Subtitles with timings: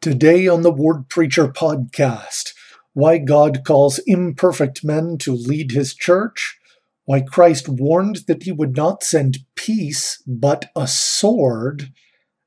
[0.00, 2.52] Today on the Ward Preacher podcast,
[2.92, 6.56] why God calls imperfect men to lead his church,
[7.04, 11.92] why Christ warned that he would not send peace but a sword,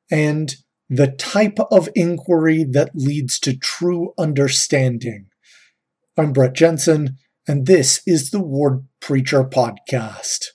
[0.09, 0.55] and
[0.89, 5.25] the type of inquiry that leads to true understanding.
[6.17, 10.51] I'm Brett Jensen, and this is the Ward Preacher podcast.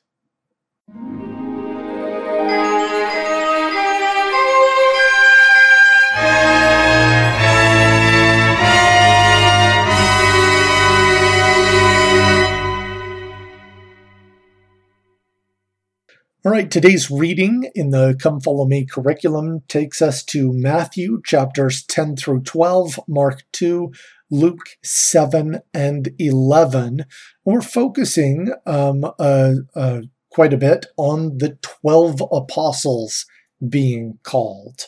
[16.47, 21.83] All right, today's reading in the Come Follow Me curriculum takes us to Matthew chapters
[21.83, 23.91] 10 through 12, Mark 2,
[24.31, 27.05] Luke 7 and 11.
[27.45, 33.27] We're focusing um, uh, uh, quite a bit on the 12 apostles
[33.69, 34.83] being called.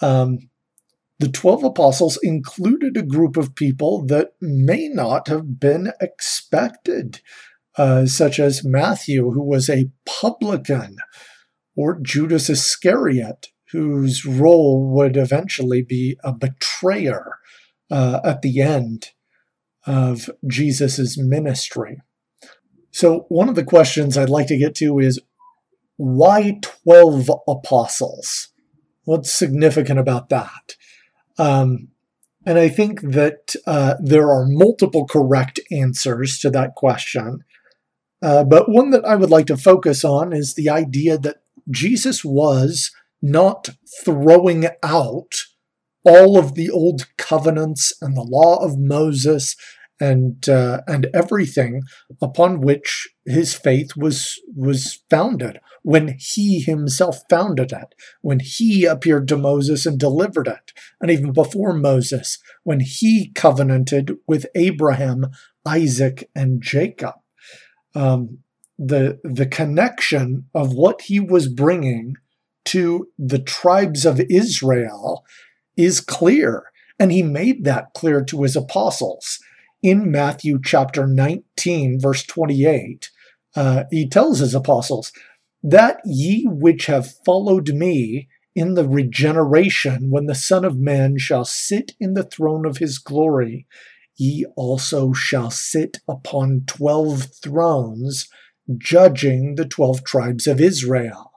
[0.00, 0.50] Um,
[1.20, 7.20] the 12 apostles included a group of people that may not have been expected
[7.76, 10.96] uh, such as Matthew, who was a publican,
[11.76, 17.38] or Judas Iscariot, whose role would eventually be a betrayer
[17.90, 19.10] uh, at the end
[19.86, 22.00] of Jesus' ministry.
[22.90, 25.18] So, one of the questions I'd like to get to is
[25.96, 28.48] why 12 apostles?
[29.04, 30.76] What's significant about that?
[31.38, 31.88] Um,
[32.44, 37.44] and I think that uh, there are multiple correct answers to that question.
[38.22, 42.24] Uh, but one that I would like to focus on is the idea that Jesus
[42.24, 43.70] was not
[44.04, 45.32] throwing out
[46.04, 49.56] all of the old covenants and the law of Moses
[50.00, 51.82] and uh, and everything
[52.20, 59.28] upon which his faith was was founded when he himself founded it when he appeared
[59.28, 65.26] to Moses and delivered it and even before Moses when he covenanted with Abraham
[65.64, 67.14] Isaac and Jacob
[67.94, 68.38] um,
[68.78, 72.16] the the connection of what he was bringing
[72.64, 75.24] to the tribes of Israel
[75.76, 76.64] is clear,
[76.98, 79.38] and he made that clear to his apostles
[79.82, 83.10] in Matthew chapter 19, verse 28.
[83.54, 85.12] Uh, he tells his apostles
[85.62, 91.44] that ye which have followed me in the regeneration when the Son of Man shall
[91.44, 93.66] sit in the throne of his glory
[94.16, 98.28] ye also shall sit upon twelve thrones,
[98.78, 101.32] judging the twelve tribes of Israel.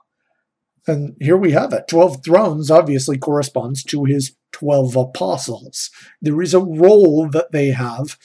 [0.86, 1.88] And here we have it.
[1.88, 5.90] Twelve thrones obviously corresponds to his twelve apostles.
[6.22, 8.16] There is a role that they have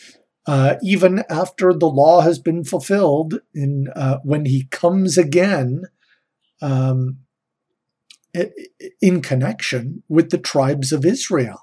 [0.46, 5.84] uh, even after the law has been fulfilled in uh, when he comes again
[6.62, 7.20] um,
[9.02, 11.60] in connection with the tribes of Israel.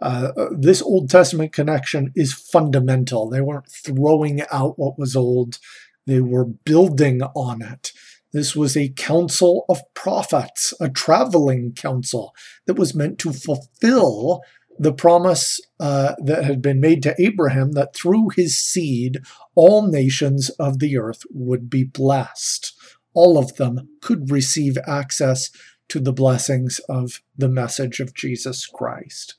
[0.00, 3.28] Uh, this Old Testament connection is fundamental.
[3.28, 5.58] They weren't throwing out what was old,
[6.06, 7.92] they were building on it.
[8.32, 12.34] This was a council of prophets, a traveling council
[12.66, 14.42] that was meant to fulfill
[14.78, 19.20] the promise uh, that had been made to Abraham that through his seed
[19.54, 22.74] all nations of the earth would be blessed.
[23.14, 25.50] All of them could receive access
[25.88, 29.34] to the blessings of the message of Jesus Christ.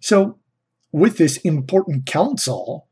[0.00, 0.38] So,
[0.92, 2.88] with this important council,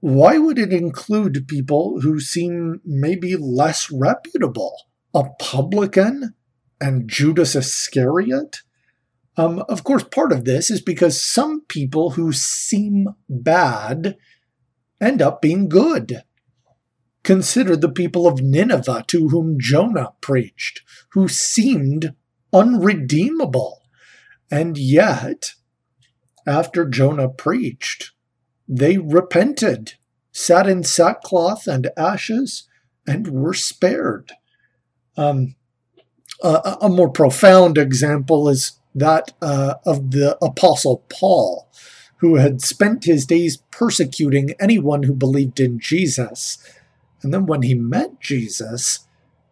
[0.00, 4.74] why would it include people who seem maybe less reputable?
[5.14, 6.34] A publican
[6.80, 8.62] and Judas Iscariot?
[9.36, 14.16] Um, of course, part of this is because some people who seem bad
[15.00, 16.22] end up being good.
[17.22, 20.82] Consider the people of Nineveh to whom Jonah preached,
[21.12, 22.14] who seemed
[22.52, 23.82] unredeemable.
[24.50, 25.52] And yet,
[26.50, 28.10] after Jonah preached,
[28.68, 29.94] they repented,
[30.32, 32.68] sat in sackcloth and ashes,
[33.06, 34.32] and were spared.
[35.16, 35.54] Um,
[36.42, 41.68] a, a, more profound example is that uh, of the Apostle Paul,
[42.18, 46.58] who had spent his days persecuting anyone who believed in Jesus.
[47.22, 49.06] And then when he met Jesus,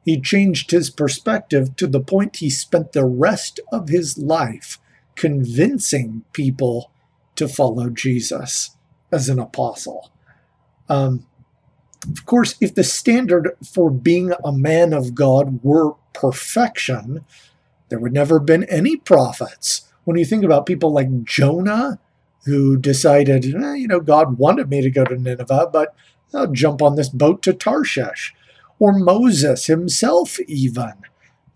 [0.04, 4.78] he changed his perspective to the point he spent the rest of his life
[5.18, 6.92] convincing people
[7.34, 8.70] to follow Jesus
[9.10, 10.12] as an apostle.
[10.88, 11.26] Um,
[12.08, 17.24] of course, if the standard for being a man of God were perfection,
[17.88, 19.90] there would never have been any prophets.
[20.04, 21.98] When you think about people like Jonah,
[22.44, 25.94] who decided, eh, you know, God wanted me to go to Nineveh, but
[26.32, 28.34] I'll jump on this boat to Tarshish.
[28.78, 30.92] Or Moses himself, even.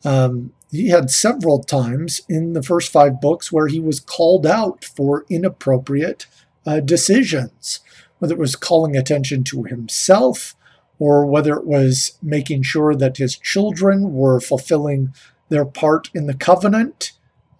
[0.04, 4.84] Um, he had several times in the first five books where he was called out
[4.84, 6.26] for inappropriate
[6.66, 7.80] uh, decisions,
[8.18, 10.56] whether it was calling attention to himself
[10.98, 15.12] or whether it was making sure that his children were fulfilling
[15.50, 17.12] their part in the covenant,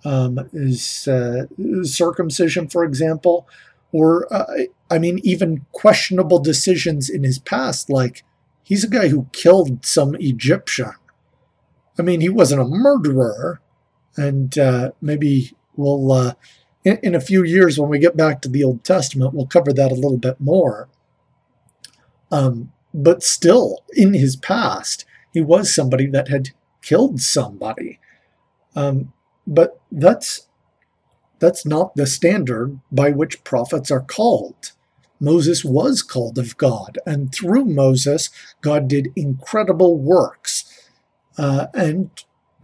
[0.07, 3.47] um, uh, circumcision, for example,
[3.93, 4.47] or, uh,
[4.91, 8.25] I mean, even questionable decisions in his past, like
[8.63, 10.95] he's a guy who killed some Egyptian
[11.99, 13.61] I mean, he wasn't a murderer,
[14.17, 16.35] and uh, maybe we'll, uh,
[16.85, 19.73] in, in, a few years when we get back to the Old Testament, we'll cover
[19.73, 20.89] that a little bit more.
[22.31, 26.51] Um, but still, in his past, he was somebody that had
[26.83, 28.01] killed somebody.
[28.75, 29.13] Um,
[29.47, 30.49] but that's
[31.39, 34.73] that's not the standard by which prophets are called.
[35.19, 38.31] Moses was called of God, and through Moses,
[38.61, 40.72] God did incredible works
[41.39, 42.11] uh, and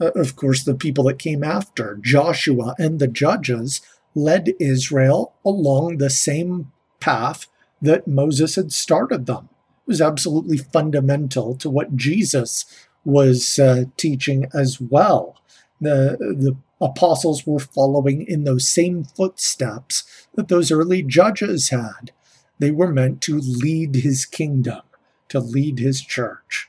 [0.00, 3.80] uh, of course, the people that came after, Joshua and the judges,
[4.14, 7.46] led Israel along the same path
[7.80, 9.48] that Moses had started them.
[9.86, 12.64] It was absolutely fundamental to what Jesus
[13.04, 15.40] was uh, teaching as well.
[15.80, 22.12] The, the apostles were following in those same footsteps that those early judges had.
[22.58, 24.82] They were meant to lead his kingdom,
[25.28, 26.68] to lead his church.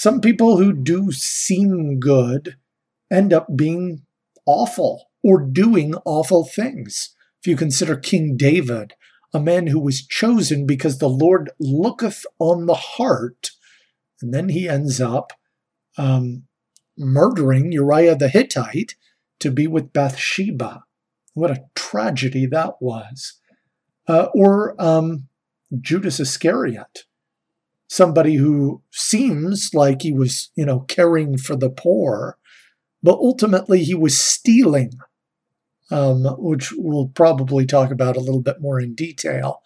[0.00, 2.56] Some people who do seem good
[3.12, 4.06] end up being
[4.46, 7.14] awful or doing awful things.
[7.42, 8.94] If you consider King David,
[9.34, 13.50] a man who was chosen because the Lord looketh on the heart,
[14.22, 15.34] and then he ends up
[15.98, 16.44] um,
[16.96, 18.94] murdering Uriah the Hittite
[19.38, 20.84] to be with Bathsheba.
[21.34, 23.34] What a tragedy that was.
[24.08, 25.28] Uh, or um,
[25.78, 27.04] Judas Iscariot,
[27.90, 32.38] somebody who seems like he was, you know, caring for the poor,
[33.02, 34.92] but ultimately he was stealing,
[35.90, 39.60] um, which we'll probably talk about a little bit more in detail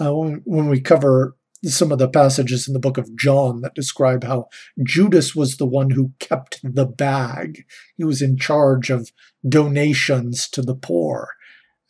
[0.00, 3.74] uh, when, when we cover some of the passages in the book of John that
[3.74, 4.48] describe how
[4.82, 7.66] Judas was the one who kept the bag.
[7.98, 9.12] He was in charge of
[9.46, 11.28] donations to the poor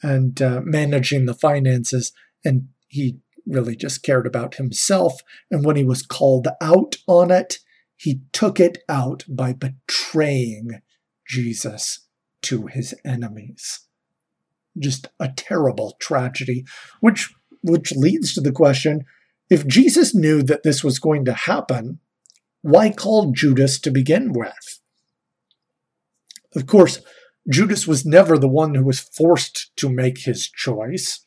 [0.02, 2.12] and uh, managing the finances,
[2.44, 5.20] and he really just cared about himself.
[5.50, 7.58] And when he was called out on it,
[7.96, 10.82] he took it out by betraying
[11.28, 12.06] Jesus
[12.42, 13.80] to his enemies.
[14.78, 16.64] Just a terrible tragedy,
[17.00, 17.32] which,
[17.62, 19.04] which leads to the question
[19.48, 22.00] if Jesus knew that this was going to happen,
[22.62, 24.80] why call Judas to begin with?
[26.56, 27.00] Of course,
[27.48, 31.25] Judas was never the one who was forced to make his choice.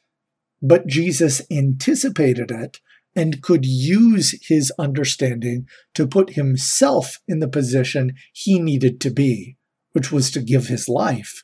[0.62, 2.80] But Jesus anticipated it
[3.16, 9.58] and could use his understanding to put himself in the position he needed to be,
[9.94, 11.44] which was to give his life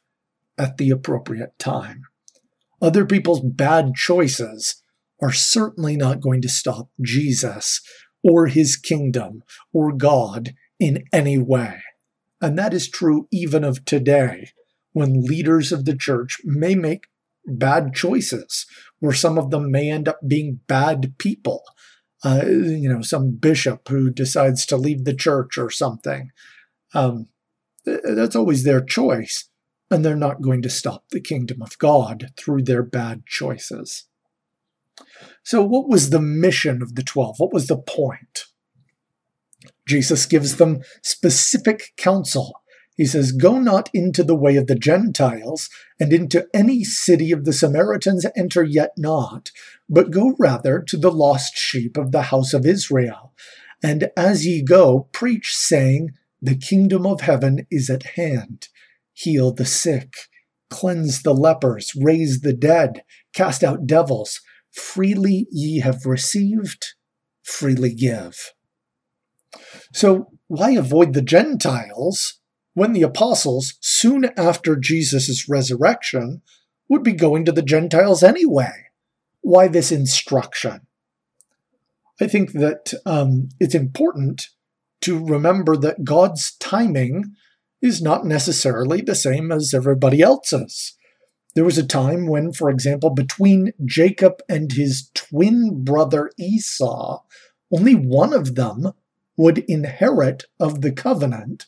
[0.57, 2.03] at the appropriate time.
[2.81, 4.81] Other people's bad choices
[5.21, 7.81] are certainly not going to stop Jesus
[8.23, 11.81] or his kingdom or God in any way.
[12.41, 14.51] And that is true even of today,
[14.91, 17.07] when leaders of the church may make
[17.45, 18.65] bad choices,
[19.06, 21.63] where some of them may end up being bad people.
[22.24, 26.31] Uh, you know, some bishop who decides to leave the church or something.
[26.94, 27.28] Um,
[27.86, 29.48] that's always their choice,
[29.92, 34.07] and they're not going to stop the kingdom of God through their bad choices.
[35.44, 37.35] So, what was the mission of the 12?
[37.38, 38.45] What was the point?
[39.88, 42.62] Jesus gives them specific counsel
[42.95, 47.44] he says, Go not into the way of the Gentiles, and into any city of
[47.44, 49.52] the Samaritans enter yet not,
[49.90, 53.33] but go rather to the lost sheep of the house of Israel.
[53.83, 56.11] And as ye go, preach, saying,
[56.42, 58.69] The kingdom of heaven is at hand.
[59.14, 60.14] Heal the sick,
[60.69, 64.42] cleanse the lepers, raise the dead, cast out devils.
[64.71, 66.94] Freely ye have received,
[67.44, 68.54] freely give.
[69.94, 72.40] So, why avoid the Gentiles
[72.75, 76.44] when the apostles, soon after Jesus' resurrection,
[76.87, 78.89] would be going to the Gentiles anyway.
[79.41, 80.81] Why this instruction?
[82.21, 84.49] I think that um, it's important
[85.01, 87.35] to remember that God's timing
[87.81, 90.97] is not necessarily the same as everybody else's.
[91.55, 97.21] There was a time when, for example, between Jacob and his twin brother Esau,
[97.71, 98.91] only one of them
[99.37, 101.65] would inherit of the covenant,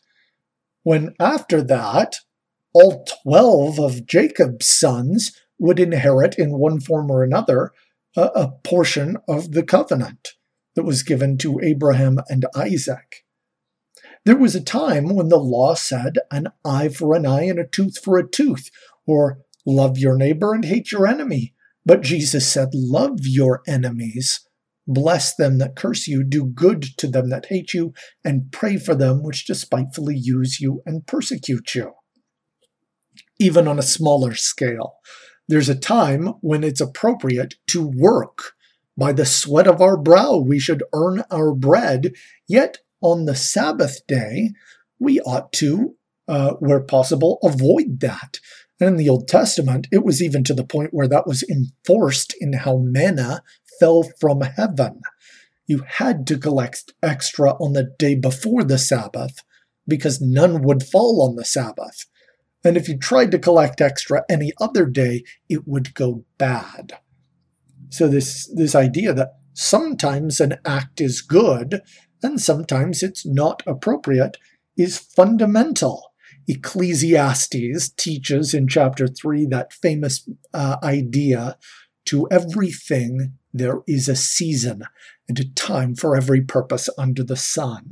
[0.87, 2.15] when after that,
[2.73, 7.73] all 12 of Jacob's sons would inherit in one form or another
[8.15, 10.29] a, a portion of the covenant
[10.77, 13.25] that was given to Abraham and Isaac.
[14.23, 17.67] There was a time when the law said an eye for an eye and a
[17.67, 18.71] tooth for a tooth,
[19.05, 21.53] or love your neighbor and hate your enemy.
[21.85, 24.46] But Jesus said, Love your enemies,
[24.87, 28.95] bless them that curse you, do good to them that hate you, and pray for
[28.95, 31.93] them which despitefully use you and persecute you.
[33.39, 34.95] Even on a smaller scale,
[35.47, 38.53] there's a time when it's appropriate to work.
[38.97, 42.13] By the sweat of our brow we should earn our bread,
[42.47, 44.53] yet on the Sabbath day,
[44.99, 45.95] we ought to,
[46.27, 48.39] uh, where possible, avoid that.
[48.79, 52.35] And in the Old Testament, it was even to the point where that was enforced
[52.39, 53.41] in how manna
[53.79, 55.01] fell from heaven.
[55.65, 59.43] You had to collect extra on the day before the Sabbath
[59.87, 62.05] because none would fall on the Sabbath.
[62.63, 66.99] And if you tried to collect extra any other day, it would go bad.
[67.89, 71.81] So this this idea that sometimes an act is good
[72.21, 74.37] and sometimes it's not appropriate,
[74.75, 76.06] is fundamental.
[76.47, 81.57] Ecclesiastes teaches in chapter 3 that famous uh, idea
[82.05, 84.83] to everything there is a season
[85.27, 87.91] and a time for every purpose under the sun.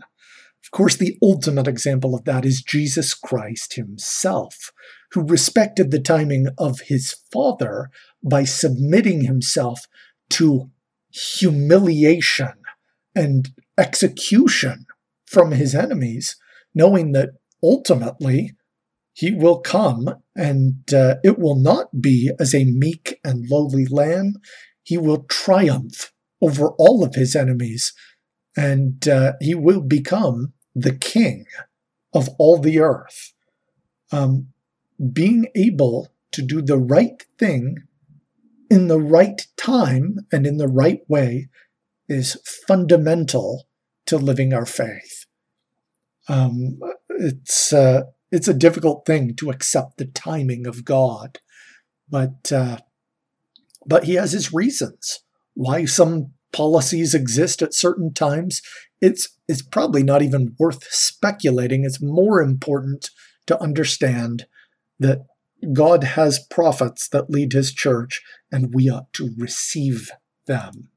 [0.64, 4.72] Of course, the ultimate example of that is Jesus Christ himself,
[5.12, 7.90] who respected the timing of his Father
[8.24, 9.86] by submitting himself
[10.32, 10.72] to
[11.12, 12.54] humiliation
[13.14, 14.86] and execution
[15.26, 16.36] from his enemies,
[16.74, 17.32] knowing that
[17.64, 18.52] ultimately
[19.14, 24.36] he will come and uh, it will not be as a meek and lowly lamb.
[24.84, 27.94] He will triumph over all of his enemies
[28.58, 31.46] and uh, he will become the king
[32.14, 33.34] of all the earth.
[34.12, 34.48] Um,
[35.14, 37.78] being able to do the right thing
[38.70, 41.48] in the right time and in the right way
[42.10, 43.68] is fundamental
[44.06, 45.26] to living our faith.
[46.28, 46.80] Um,
[47.19, 51.39] it's uh, it's a difficult thing to accept the timing of God,
[52.10, 52.79] but uh,
[53.86, 55.22] but He has His reasons
[55.53, 58.62] why some policies exist at certain times.
[59.01, 61.84] It's it's probably not even worth speculating.
[61.84, 63.10] It's more important
[63.48, 64.45] to understand
[65.00, 65.25] that
[65.74, 70.12] God has prophets that lead His church, and we ought to receive
[70.48, 70.89] them.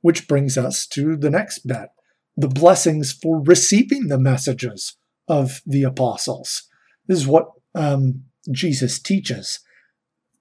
[0.00, 1.90] Which brings us to the next bet
[2.36, 4.96] the blessings for receiving the messages
[5.28, 6.64] of the apostles.
[7.06, 9.60] This is what um, Jesus teaches.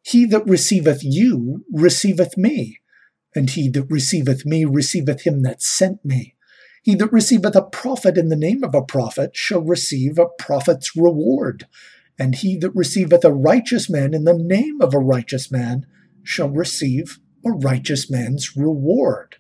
[0.01, 2.79] He that receiveth you receiveth me,
[3.35, 6.35] and he that receiveth me receiveth him that sent me.
[6.83, 10.95] He that receiveth a prophet in the name of a prophet shall receive a prophet's
[10.95, 11.67] reward,
[12.19, 15.85] and he that receiveth a righteous man in the name of a righteous man
[16.23, 19.37] shall receive a righteous man's reward.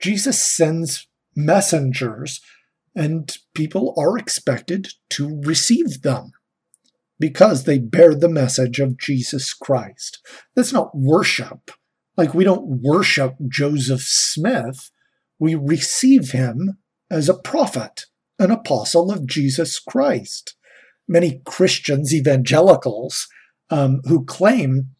[0.00, 2.40] Jesus sends messengers,
[2.98, 6.32] and people are expected to receive them
[7.20, 10.18] because they bear the message of Jesus Christ.
[10.56, 11.70] That's not worship.
[12.16, 14.90] Like we don't worship Joseph Smith,
[15.38, 16.78] we receive him
[17.08, 18.06] as a prophet,
[18.40, 20.56] an apostle of Jesus Christ.
[21.06, 23.28] Many Christians, evangelicals,
[23.70, 24.90] um, who claim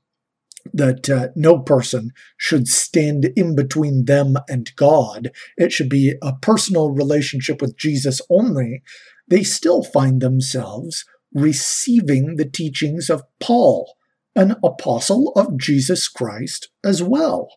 [0.72, 5.30] that uh, no person should stand in between them and God.
[5.56, 8.82] It should be a personal relationship with Jesus only.
[9.26, 13.96] They still find themselves receiving the teachings of Paul,
[14.34, 17.50] an apostle of Jesus Christ as well.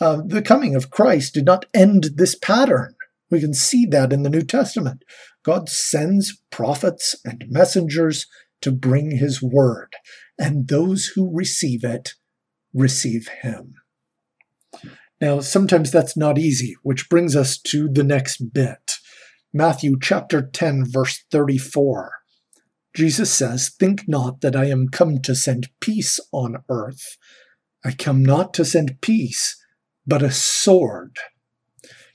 [0.00, 2.94] Uh, the coming of Christ did not end this pattern.
[3.30, 5.04] We can see that in the New Testament.
[5.44, 8.26] God sends prophets and messengers
[8.62, 9.94] to bring his word
[10.40, 12.14] and those who receive it
[12.72, 13.74] receive him.
[15.20, 18.96] Now, sometimes that's not easy, which brings us to the next bit.
[19.52, 22.12] Matthew chapter 10, verse 34.
[22.96, 27.18] Jesus says, Think not that I am come to send peace on earth.
[27.84, 29.62] I come not to send peace,
[30.06, 31.18] but a sword.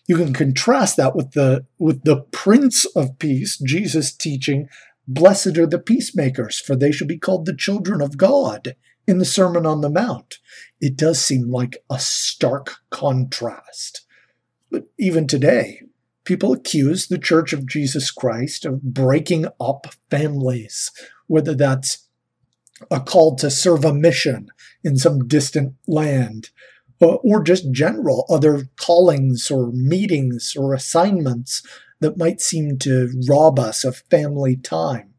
[0.08, 4.68] You can contrast that with the with the Prince of Peace, Jesus teaching
[5.08, 8.76] Blessed are the peacemakers, for they shall be called the children of God
[9.08, 10.40] in the Sermon on the Mount.
[10.82, 14.06] It does seem like a stark contrast.
[14.72, 15.82] But even today,
[16.24, 20.92] people accuse the Church of Jesus Christ of breaking up families,
[21.28, 22.08] whether that's
[22.90, 24.50] a call to serve a mission
[24.84, 26.50] in some distant land,
[27.02, 31.62] uh, or just general other callings or meetings or assignments
[32.06, 35.12] that might seem to rob us of family time.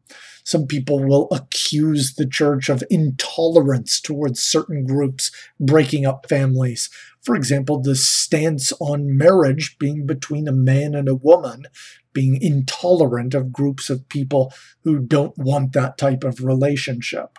[0.45, 5.29] Some people will accuse the church of intolerance towards certain groups
[5.59, 6.89] breaking up families.
[7.21, 11.65] For example, the stance on marriage being between a man and a woman,
[12.13, 14.53] being intolerant of groups of people
[14.85, 17.37] who don't want that type of relationship.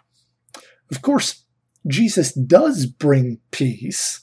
[0.91, 1.45] Of course,
[1.87, 4.21] Jesus does bring peace,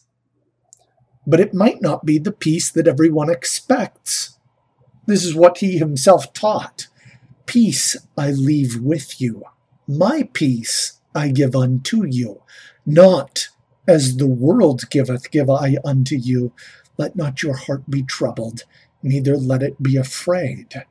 [1.25, 4.34] but it might not be the peace that everyone expects.
[5.05, 6.87] This is what he himself taught.
[7.45, 9.43] Peace I leave with you,
[9.87, 12.41] my peace I give unto you,
[12.85, 13.49] not
[13.87, 16.53] as the world giveth, give I unto you.
[16.97, 18.63] Let not your heart be troubled,
[19.03, 20.85] neither let it be afraid.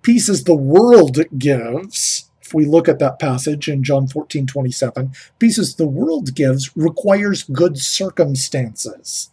[0.00, 5.12] Peace as the world gives, if we look at that passage in John 14 27,
[5.38, 9.30] peace as the world gives requires good circumstances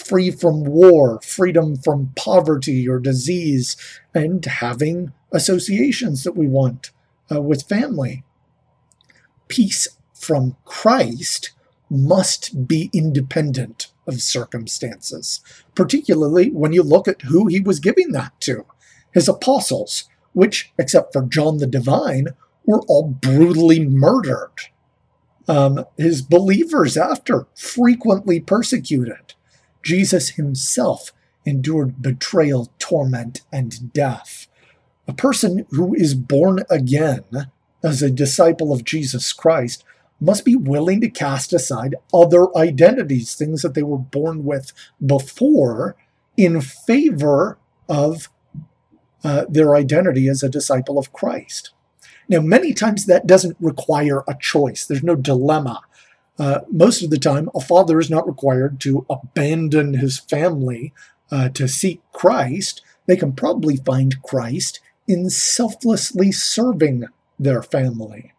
[0.00, 3.76] free from war, freedom from poverty or disease,
[4.14, 6.90] and having associations that we want
[7.30, 8.24] uh, with family.
[9.48, 11.52] Peace from Christ
[11.88, 15.40] must be independent of circumstances,
[15.74, 18.64] particularly when you look at who he was giving that to
[19.12, 22.28] his apostles, which, except for John the Divine,
[22.64, 24.52] were all brutally murdered.
[25.48, 29.34] Um, his believers after frequently persecuted.
[29.82, 31.12] Jesus himself
[31.46, 34.46] endured betrayal, torment, and death.
[35.08, 37.24] A person who is born again
[37.82, 39.84] as a disciple of Jesus Christ
[40.20, 44.72] must be willing to cast aside other identities, things that they were born with
[45.04, 45.96] before,
[46.36, 47.58] in favor
[47.88, 48.28] of
[49.24, 51.72] uh, their identity as a disciple of Christ.
[52.28, 55.82] Now, many times that doesn't require a choice, there's no dilemma.
[56.40, 60.94] Uh, most of the time, a father is not required to abandon his family
[61.30, 62.80] uh, to seek Christ.
[63.04, 67.04] They can probably find Christ in selflessly serving
[67.38, 68.32] their family.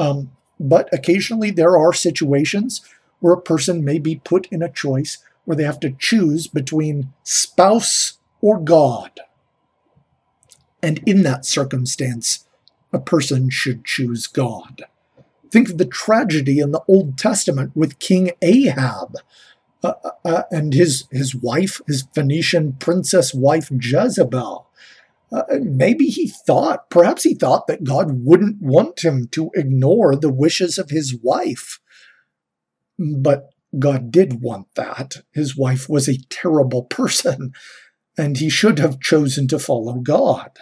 [0.00, 2.84] Um, but occasionally there are situations
[3.20, 7.12] where a person may be put in a choice where they have to choose between
[7.22, 9.20] spouse or God.
[10.82, 12.46] And in that circumstance,
[12.92, 14.86] a person should choose God.
[15.50, 19.16] Think of the tragedy in the Old Testament with King Ahab
[19.82, 24.68] uh, uh, uh and his, his wife, his Phoenician princess wife Jezebel.
[25.32, 30.32] Uh, maybe he thought, perhaps he thought that God wouldn't want him to ignore the
[30.32, 31.80] wishes of his wife.
[32.98, 35.16] But God did want that.
[35.32, 37.52] His wife was a terrible person,
[38.16, 40.58] and he should have chosen to follow God.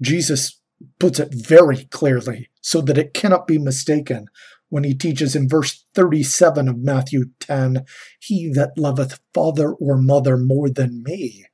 [0.00, 0.60] Jesus
[0.98, 4.26] puts it very clearly so that it cannot be mistaken
[4.68, 7.84] when he teaches in verse 37 of Matthew 10
[8.18, 11.44] He that loveth father or mother more than me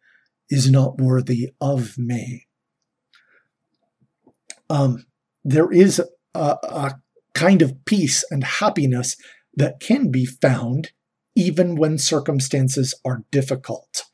[0.49, 2.47] is not worthy of me.
[4.71, 5.07] Um,
[5.45, 6.01] there is
[6.35, 6.95] a, a
[7.35, 9.17] kind of peace and happiness
[9.55, 10.93] that can be found
[11.35, 14.05] even when circumstances are difficult.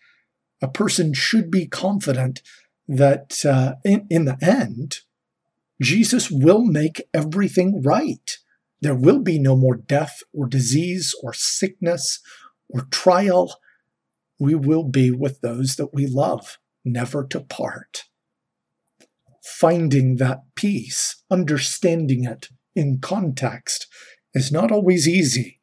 [0.63, 2.43] A person should be confident
[2.89, 4.99] that uh, in, in the end,
[5.81, 8.39] Jesus will make everything right.
[8.81, 12.21] There will be no more death or disease or sickness
[12.69, 13.57] or trial.
[14.39, 18.05] We will be with those that we love, never to part.
[19.43, 23.87] Finding that peace, understanding it in context,
[24.35, 25.61] is not always easy.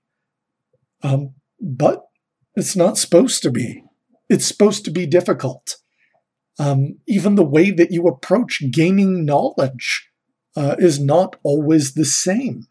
[1.04, 2.04] Um, but
[2.56, 3.84] it's not supposed to be.
[4.30, 5.78] It's supposed to be difficult.
[6.62, 10.08] Um, even the way that you approach gaining knowledge
[10.56, 12.68] uh, is not always the same.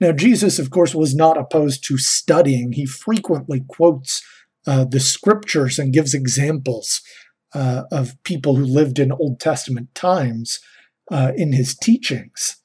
[0.00, 2.72] Now, Jesus, of course, was not opposed to studying.
[2.72, 4.24] He frequently quotes
[4.66, 7.00] uh, the scriptures and gives examples
[7.54, 10.58] uh, of people who lived in Old Testament times
[11.08, 12.56] uh, in his teachings.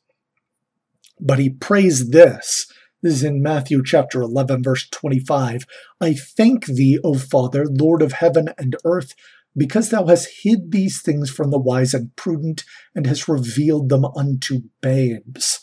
[1.20, 2.66] But he prays this.
[3.04, 5.68] This is in Matthew chapter 11, verse 25.
[6.02, 9.14] I thank thee, O Father, Lord of heaven and earth
[9.58, 12.64] because thou hast hid these things from the wise and prudent
[12.96, 15.60] and hast revealed them unto babes.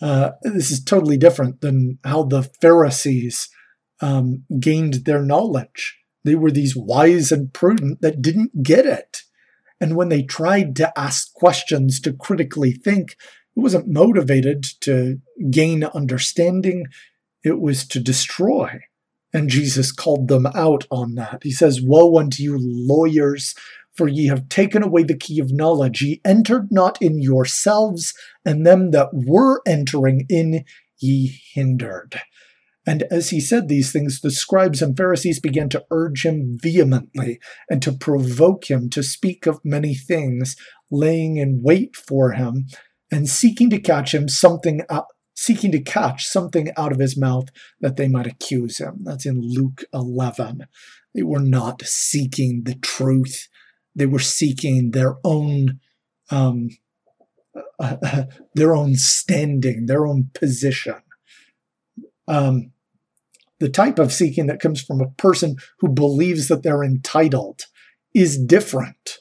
[0.00, 3.48] Uh, this is totally different than how the Pharisees
[4.00, 5.98] um, gained their knowledge.
[6.24, 9.22] They were these wise and prudent that didn't get it.
[9.80, 13.12] And when they tried to ask questions to critically think,
[13.56, 16.86] it wasn't motivated to gain understanding,
[17.44, 18.80] it was to destroy.
[19.32, 21.40] And Jesus called them out on that.
[21.42, 23.54] He says, Woe unto you, lawyers,
[23.94, 26.02] for ye have taken away the key of knowledge.
[26.02, 28.14] Ye entered not in yourselves,
[28.44, 30.64] and them that were entering in
[30.98, 32.20] ye hindered.
[32.86, 37.38] And as he said these things, the scribes and Pharisees began to urge him vehemently
[37.70, 40.56] and to provoke him to speak of many things,
[40.90, 42.66] laying in wait for him
[43.10, 44.82] and seeking to catch him something
[45.42, 47.48] seeking to catch something out of his mouth
[47.80, 49.00] that they might accuse him.
[49.02, 50.66] That's in Luke 11.
[51.14, 53.48] They were not seeking the truth.
[53.94, 55.80] They were seeking their own
[56.30, 56.70] um,
[57.78, 58.24] uh,
[58.54, 61.02] their own standing, their own position.
[62.28, 62.70] Um,
[63.58, 67.66] the type of seeking that comes from a person who believes that they're entitled
[68.14, 69.18] is different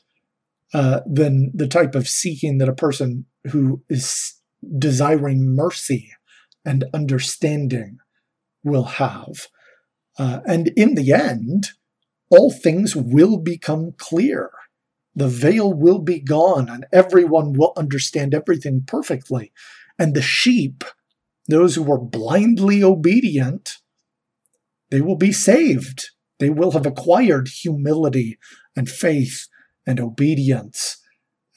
[0.73, 4.35] uh, than the type of seeking that a person who is
[4.77, 6.11] desiring mercy
[6.65, 7.99] and understanding
[8.63, 9.47] will have.
[10.17, 11.71] Uh, and in the end,
[12.29, 14.51] all things will become clear.
[15.15, 19.51] The veil will be gone, and everyone will understand everything perfectly.
[19.99, 20.83] And the sheep,
[21.49, 23.77] those who were blindly obedient,
[24.89, 26.11] they will be saved.
[26.39, 28.37] They will have acquired humility
[28.75, 29.47] and faith
[29.85, 30.97] and obedience.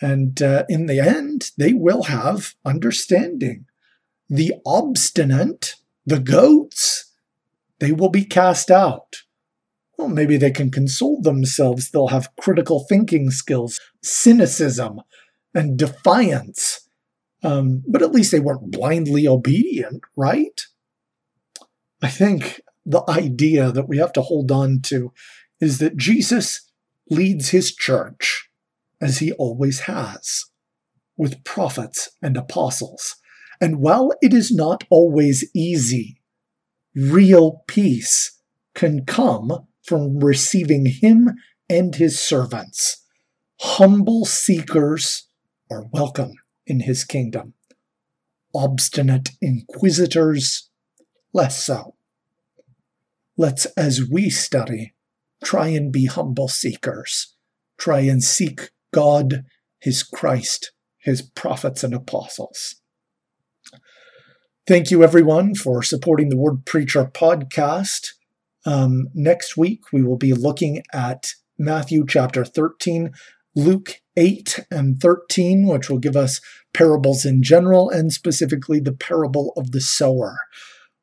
[0.01, 3.67] And uh, in the end, they will have understanding.
[4.29, 7.13] The obstinate, the goats,
[7.79, 9.17] they will be cast out.
[9.97, 11.91] Well, maybe they can console themselves.
[11.91, 15.01] They'll have critical thinking skills, cynicism,
[15.55, 16.89] and defiance.
[17.43, 20.61] Um, but at least they weren't blindly obedient, right?
[22.03, 25.13] I think the idea that we have to hold on to
[25.61, 26.71] is that Jesus
[27.09, 28.49] leads his church
[29.01, 30.47] as he always has,
[31.17, 33.17] with prophets and apostles.
[33.61, 36.21] And while it is not always easy,
[36.95, 38.41] real peace
[38.75, 41.31] can come from receiving him
[41.69, 43.05] and his servants.
[43.61, 45.29] Humble seekers
[45.71, 46.33] are welcome
[46.67, 47.55] in his kingdom.
[48.55, 50.71] Obstinate inquisitors,
[51.33, 51.95] less so.
[53.37, 54.95] Let's, as we study,
[55.43, 57.35] try and be humble seekers.
[57.77, 59.45] Try and seek God,
[59.81, 62.77] His Christ, His prophets and apostles.
[64.69, 68.11] Thank you, everyone, for supporting the Ward Preacher podcast.
[68.65, 73.11] Um, next week, we will be looking at Matthew chapter 13,
[73.57, 76.41] Luke 8 and 13, which will give us
[76.73, 80.39] parables in general and specifically the parable of the sower.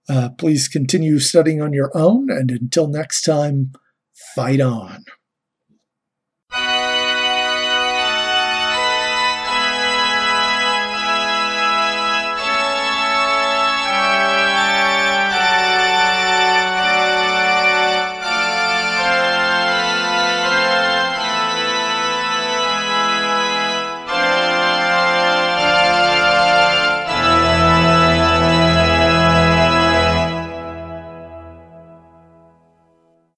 [0.08, 3.74] Uh, please continue studying on your own, and until next time,
[4.34, 5.04] fight on.